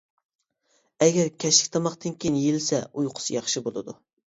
[1.07, 3.99] ئەگەر كەچلىك تاماقتىن كېيىن يېيىلسە ئۇيقۇسى ياخشى بولىدۇ.